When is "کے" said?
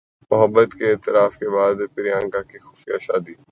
0.79-0.91, 1.37-1.49